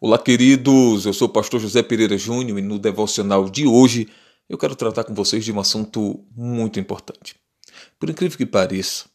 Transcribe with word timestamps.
Olá, 0.00 0.18
queridos. 0.18 1.04
Eu 1.04 1.12
sou 1.12 1.28
o 1.28 1.32
pastor 1.32 1.60
José 1.60 1.82
Pereira 1.82 2.16
Júnior 2.16 2.58
e 2.58 2.62
no 2.62 2.78
devocional 2.78 3.48
de 3.48 3.66
hoje 3.66 4.08
eu 4.48 4.56
quero 4.56 4.76
tratar 4.76 5.04
com 5.04 5.14
vocês 5.14 5.44
de 5.44 5.52
um 5.52 5.58
assunto 5.58 6.24
muito 6.36 6.78
importante. 6.78 7.34
Por 7.98 8.08
incrível 8.08 8.38
que 8.38 8.46
pareça, 8.46 9.06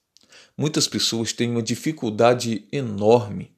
muitas 0.57 0.87
pessoas 0.87 1.31
têm 1.31 1.49
uma 1.49 1.61
dificuldade 1.61 2.67
enorme 2.71 3.51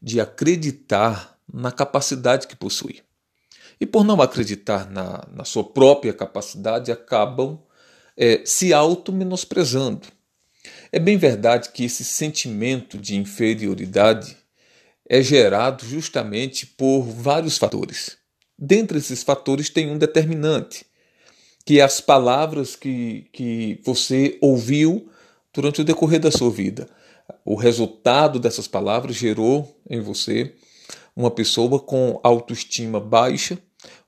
de 0.00 0.20
acreditar 0.20 1.38
na 1.52 1.72
capacidade 1.72 2.46
que 2.46 2.54
possui. 2.54 3.02
E 3.80 3.86
por 3.86 4.04
não 4.04 4.20
acreditar 4.22 4.88
na, 4.90 5.24
na 5.32 5.44
sua 5.44 5.64
própria 5.64 6.12
capacidade, 6.12 6.92
acabam 6.92 7.58
é, 8.16 8.42
se 8.44 8.72
auto-menosprezando. 8.72 10.06
É 10.92 10.98
bem 10.98 11.16
verdade 11.16 11.70
que 11.70 11.84
esse 11.84 12.04
sentimento 12.04 12.96
de 12.98 13.16
inferioridade 13.16 14.36
é 15.08 15.22
gerado 15.22 15.86
justamente 15.86 16.66
por 16.66 17.02
vários 17.02 17.56
fatores. 17.56 18.18
Dentre 18.58 18.98
esses 18.98 19.22
fatores 19.22 19.70
tem 19.70 19.90
um 19.90 19.96
determinante, 19.96 20.84
que 21.64 21.80
é 21.80 21.82
as 21.82 22.00
palavras 22.00 22.76
que, 22.76 23.28
que 23.32 23.80
você 23.84 24.36
ouviu 24.40 25.10
durante 25.52 25.80
o 25.80 25.84
decorrer 25.84 26.20
da 26.20 26.30
sua 26.30 26.50
vida. 26.50 26.88
O 27.44 27.54
resultado 27.54 28.38
dessas 28.38 28.66
palavras 28.68 29.16
gerou 29.16 29.80
em 29.88 30.00
você 30.00 30.54
uma 31.14 31.30
pessoa 31.30 31.80
com 31.80 32.20
autoestima 32.22 33.00
baixa, 33.00 33.58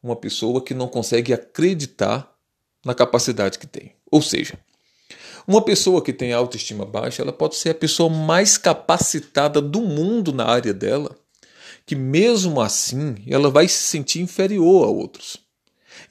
uma 0.03 0.17
pessoa 0.17 0.63
que 0.63 0.75
não 0.75 0.89
consegue 0.89 1.33
acreditar 1.33 2.33
na 2.85 2.95
capacidade 2.95 3.59
que 3.59 3.67
tem. 3.67 3.95
Ou 4.11 4.23
seja, 4.23 4.59
uma 5.47 5.63
pessoa 5.63 6.03
que 6.03 6.13
tem 6.13 6.33
autoestima 6.33 6.85
baixa, 6.85 7.23
ela 7.23 7.33
pode 7.33 7.57
ser 7.57 7.71
a 7.71 7.75
pessoa 7.75 8.09
mais 8.09 8.57
capacitada 8.59 9.61
do 9.61 9.81
mundo 9.81 10.33
na 10.33 10.45
área 10.45 10.73
dela, 10.73 11.17
que 11.87 11.95
mesmo 11.95 12.61
assim 12.61 13.17
ela 13.27 13.51
vai 13.51 13.67
se 13.69 13.83
sentir 13.83 14.21
inferior 14.21 14.87
a 14.87 14.91
outros. 14.91 15.39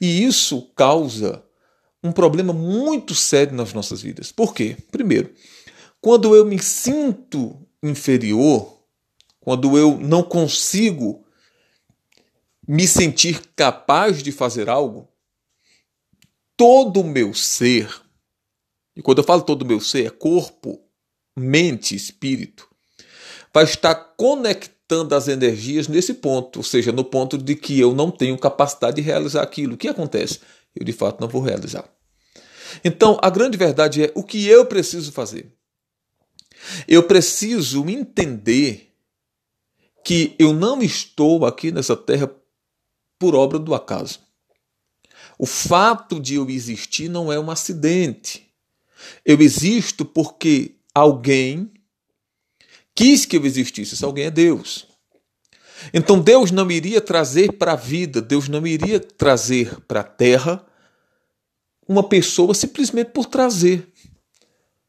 E 0.00 0.24
isso 0.24 0.62
causa 0.74 1.42
um 2.02 2.12
problema 2.12 2.52
muito 2.52 3.14
sério 3.14 3.54
nas 3.54 3.72
nossas 3.72 4.02
vidas. 4.02 4.32
Por 4.32 4.54
quê? 4.54 4.76
Primeiro, 4.90 5.32
quando 6.00 6.34
eu 6.34 6.44
me 6.44 6.58
sinto 6.58 7.56
inferior, 7.82 8.80
quando 9.40 9.76
eu 9.76 9.98
não 9.98 10.22
consigo 10.22 11.24
me 12.66 12.86
sentir 12.86 13.42
capaz 13.56 14.22
de 14.22 14.30
fazer 14.32 14.68
algo, 14.68 15.08
todo 16.56 17.00
o 17.00 17.04
meu 17.04 17.34
ser, 17.34 17.90
e 18.96 19.02
quando 19.02 19.18
eu 19.18 19.24
falo 19.24 19.42
todo 19.42 19.62
o 19.62 19.66
meu 19.66 19.80
ser, 19.80 20.06
é 20.06 20.10
corpo, 20.10 20.80
mente, 21.36 21.94
espírito, 21.94 22.68
vai 23.52 23.64
estar 23.64 23.94
conectando 23.94 25.14
as 25.14 25.28
energias 25.28 25.88
nesse 25.88 26.14
ponto, 26.14 26.58
ou 26.58 26.62
seja, 26.62 26.92
no 26.92 27.04
ponto 27.04 27.38
de 27.38 27.54
que 27.54 27.78
eu 27.78 27.94
não 27.94 28.10
tenho 28.10 28.36
capacidade 28.38 28.96
de 28.96 29.02
realizar 29.02 29.42
aquilo. 29.42 29.74
O 29.74 29.78
que 29.78 29.88
acontece? 29.88 30.40
Eu 30.74 30.84
de 30.84 30.92
fato 30.92 31.20
não 31.20 31.28
vou 31.28 31.42
realizar. 31.42 31.88
Então, 32.84 33.18
a 33.22 33.30
grande 33.30 33.56
verdade 33.56 34.04
é 34.04 34.12
o 34.14 34.22
que 34.22 34.46
eu 34.46 34.66
preciso 34.66 35.12
fazer. 35.12 35.52
Eu 36.86 37.02
preciso 37.04 37.88
entender 37.88 38.92
que 40.04 40.34
eu 40.38 40.52
não 40.52 40.82
estou 40.82 41.44
aqui 41.46 41.70
nessa 41.70 41.96
terra 41.96 42.30
por 43.18 43.34
obra 43.34 43.58
do 43.58 43.74
acaso. 43.74 44.20
O 45.38 45.46
fato 45.46 46.20
de 46.20 46.34
eu 46.34 46.48
existir 46.48 47.08
não 47.08 47.32
é 47.32 47.38
um 47.38 47.50
acidente. 47.50 48.49
Eu 49.24 49.40
existo 49.40 50.04
porque 50.04 50.76
alguém 50.94 51.70
quis 52.94 53.24
que 53.24 53.36
eu 53.36 53.44
existisse. 53.44 53.94
Esse 53.94 54.04
alguém 54.04 54.26
é 54.26 54.30
Deus. 54.30 54.86
Então 55.94 56.20
Deus 56.20 56.50
não 56.50 56.70
iria 56.70 57.00
trazer 57.00 57.52
para 57.52 57.72
a 57.72 57.76
vida, 57.76 58.20
Deus 58.20 58.48
não 58.48 58.66
iria 58.66 59.00
trazer 59.00 59.80
para 59.82 60.00
a 60.00 60.04
terra 60.04 60.64
uma 61.88 62.08
pessoa 62.08 62.54
simplesmente 62.54 63.10
por 63.10 63.26
trazer. 63.26 63.88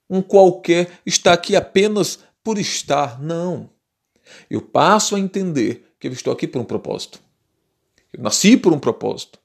Um 0.10 0.22
qualquer 0.22 1.00
está 1.06 1.34
aqui 1.34 1.56
apenas 1.56 2.20
por 2.44 2.60
estar. 2.60 3.20
Não. 3.22 3.70
Eu 4.50 4.62
passo 4.62 5.16
a 5.16 5.20
entender 5.20 5.94
que 6.00 6.08
eu 6.08 6.12
estou 6.12 6.32
aqui 6.32 6.48
por 6.48 6.62
um 6.62 6.66
propósito. 6.66 7.20
Eu 8.14 8.22
nasci 8.22 8.58
por 8.58 8.74
um 8.74 8.80
propósito. 8.80 9.40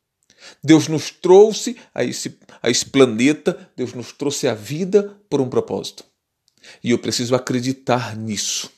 Deus 0.63 0.89
nos 0.89 1.11
trouxe 1.11 1.77
a 1.95 2.05
esse, 2.05 2.39
a 2.63 2.71
esse 2.71 2.87
planeta, 2.87 3.71
Deus 3.77 3.93
nos 3.93 4.13
trouxe 4.13 4.49
a 4.49 4.55
vida 4.55 5.19
por 5.29 5.41
um 5.41 5.49
propósito. 5.49 6.05
E 6.83 6.91
eu 6.91 6.99
preciso 6.99 7.35
acreditar 7.35 8.17
nisso. 8.17 8.71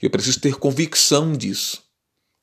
Eu 0.00 0.10
preciso 0.10 0.40
ter 0.40 0.56
convicção 0.56 1.32
disso. 1.32 1.82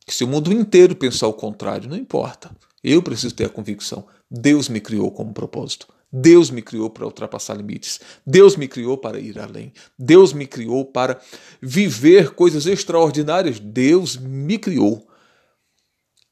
Que 0.05 0.13
se 0.13 0.23
o 0.23 0.27
mundo 0.27 0.51
inteiro 0.51 0.95
pensar 0.95 1.27
o 1.27 1.33
contrário, 1.33 1.89
não 1.89 1.97
importa. 1.97 2.51
Eu 2.83 3.01
preciso 3.01 3.35
ter 3.35 3.45
a 3.45 3.49
convicção. 3.49 4.05
Deus 4.29 4.67
me 4.67 4.79
criou 4.81 5.11
com 5.11 5.23
um 5.23 5.33
propósito. 5.33 5.87
Deus 6.11 6.49
me 6.49 6.61
criou 6.61 6.89
para 6.89 7.05
ultrapassar 7.05 7.55
limites. 7.55 7.99
Deus 8.25 8.57
me 8.57 8.67
criou 8.67 8.97
para 8.97 9.19
ir 9.19 9.39
além. 9.39 9.71
Deus 9.97 10.33
me 10.33 10.45
criou 10.45 10.83
para 10.83 11.21
viver 11.61 12.31
coisas 12.31 12.65
extraordinárias. 12.65 13.59
Deus 13.59 14.17
me 14.17 14.57
criou 14.57 15.07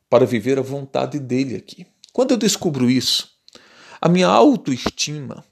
para 0.09 0.25
viver 0.25 0.57
a 0.57 0.63
vontade 0.63 1.19
dele 1.19 1.55
aqui. 1.55 1.85
Quando 2.11 2.31
eu 2.31 2.37
descubro 2.37 2.89
isso, 2.89 3.29
a 4.01 4.09
minha 4.09 4.27
autoestima, 4.27 5.43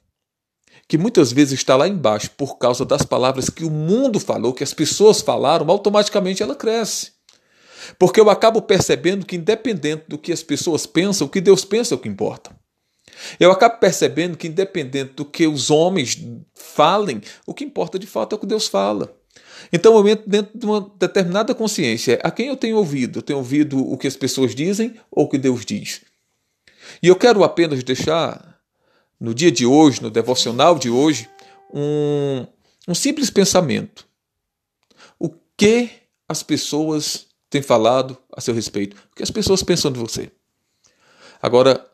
que 0.87 0.97
muitas 0.97 1.31
vezes 1.31 1.59
está 1.59 1.75
lá 1.75 1.87
embaixo 1.87 2.31
por 2.31 2.57
causa 2.57 2.85
das 2.85 3.03
palavras 3.03 3.49
que 3.49 3.65
o 3.65 3.69
mundo 3.69 4.19
falou, 4.19 4.53
que 4.53 4.63
as 4.63 4.73
pessoas 4.73 5.21
falaram, 5.21 5.69
automaticamente 5.69 6.41
ela 6.41 6.55
cresce. 6.55 7.11
Porque 7.99 8.19
eu 8.19 8.29
acabo 8.29 8.61
percebendo 8.61 9.25
que, 9.25 9.35
independente 9.35 10.05
do 10.07 10.17
que 10.17 10.31
as 10.31 10.43
pessoas 10.43 10.85
pensam, 10.85 11.27
o 11.27 11.29
que 11.29 11.41
Deus 11.41 11.63
pensa 11.63 11.93
é 11.93 11.97
o 11.97 11.99
que 11.99 12.09
importa. 12.09 12.55
Eu 13.39 13.51
acabo 13.51 13.79
percebendo 13.79 14.37
que, 14.37 14.47
independente 14.47 15.13
do 15.13 15.25
que 15.25 15.47
os 15.47 15.69
homens 15.69 16.17
falem, 16.53 17.21
o 17.45 17.53
que 17.53 17.63
importa 17.63 17.97
de 17.97 18.07
fato 18.07 18.33
é 18.33 18.35
o 18.35 18.39
que 18.39 18.45
Deus 18.45 18.67
fala. 18.67 19.16
Então 19.71 19.95
eu 19.97 20.07
entro 20.07 20.29
dentro 20.29 20.57
de 20.57 20.65
uma 20.65 20.91
determinada 20.97 21.53
consciência. 21.53 22.19
A 22.23 22.31
quem 22.31 22.47
eu 22.47 22.57
tenho 22.57 22.77
ouvido? 22.77 23.19
Eu 23.19 23.23
tenho 23.23 23.39
ouvido 23.39 23.79
o 23.79 23.97
que 23.97 24.07
as 24.07 24.15
pessoas 24.15 24.55
dizem 24.55 24.95
ou 25.11 25.25
o 25.25 25.29
que 25.29 25.37
Deus 25.37 25.65
diz? 25.65 26.01
E 27.01 27.07
eu 27.07 27.15
quero 27.15 27.43
apenas 27.43 27.83
deixar 27.83 28.59
no 29.19 29.33
dia 29.33 29.51
de 29.51 29.65
hoje, 29.65 30.01
no 30.01 30.09
devocional 30.09 30.77
de 30.77 30.89
hoje, 30.89 31.29
um, 31.73 32.45
um 32.87 32.95
simples 32.95 33.29
pensamento. 33.29 34.07
O 35.19 35.29
que 35.55 35.89
as 36.27 36.43
pessoas 36.43 37.27
têm 37.49 37.61
falado 37.61 38.17
a 38.31 38.41
seu 38.41 38.53
respeito? 38.53 38.95
O 39.11 39.15
que 39.15 39.23
as 39.23 39.31
pessoas 39.31 39.63
pensam 39.63 39.91
de 39.91 39.99
você? 39.99 40.31
Agora, 41.41 41.85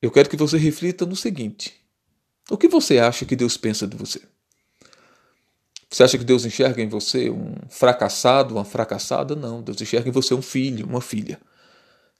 eu 0.00 0.10
quero 0.10 0.28
que 0.28 0.36
você 0.36 0.56
reflita 0.58 1.06
no 1.06 1.16
seguinte: 1.16 1.74
o 2.50 2.56
que 2.56 2.68
você 2.68 2.98
acha 2.98 3.24
que 3.24 3.36
Deus 3.36 3.56
pensa 3.56 3.86
de 3.86 3.96
você? 3.96 4.22
Você 5.92 6.02
acha 6.02 6.16
que 6.16 6.24
Deus 6.24 6.46
enxerga 6.46 6.80
em 6.80 6.88
você 6.88 7.28
um 7.28 7.54
fracassado, 7.68 8.54
uma 8.54 8.64
fracassada? 8.64 9.36
Não, 9.36 9.60
Deus 9.60 9.78
enxerga 9.78 10.08
em 10.08 10.12
você 10.12 10.32
um 10.32 10.40
filho, 10.40 10.86
uma 10.86 11.02
filha. 11.02 11.38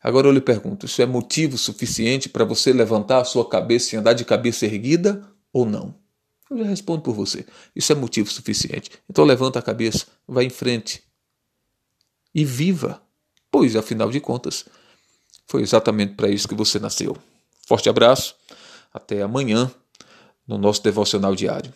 Agora 0.02 0.28
eu 0.28 0.32
lhe 0.32 0.42
pergunto: 0.42 0.84
isso 0.84 1.00
é 1.00 1.06
motivo 1.06 1.56
suficiente 1.56 2.28
para 2.28 2.44
você 2.44 2.70
levantar 2.70 3.22
a 3.22 3.24
sua 3.24 3.48
cabeça 3.48 3.94
e 3.94 3.98
andar 3.98 4.12
de 4.12 4.26
cabeça 4.26 4.66
erguida 4.66 5.26
ou 5.50 5.64
não? 5.64 5.94
Eu 6.50 6.58
já 6.58 6.64
respondo 6.64 7.00
por 7.00 7.14
você. 7.14 7.46
Isso 7.74 7.90
é 7.90 7.94
motivo 7.94 8.30
suficiente. 8.30 8.90
Então 9.08 9.24
levanta 9.24 9.58
a 9.58 9.62
cabeça, 9.62 10.06
vá 10.28 10.44
em 10.44 10.50
frente 10.50 11.02
e 12.34 12.44
viva, 12.44 13.00
pois 13.50 13.74
afinal 13.74 14.10
de 14.10 14.20
contas 14.20 14.66
foi 15.46 15.62
exatamente 15.62 16.12
para 16.12 16.28
isso 16.28 16.46
que 16.46 16.54
você 16.54 16.78
nasceu. 16.78 17.16
Forte 17.66 17.88
abraço, 17.88 18.36
até 18.92 19.22
amanhã 19.22 19.70
no 20.46 20.58
nosso 20.58 20.82
devocional 20.82 21.34
diário. 21.34 21.72